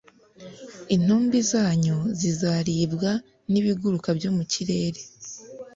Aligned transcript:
Intumbi 0.95 1.37
zanyu 1.51 1.97
zizaribwa 2.19 3.11
n’ibiguruka 3.51 4.09
byo 4.17 4.29
mu 4.37 4.43
kirere 4.51 5.01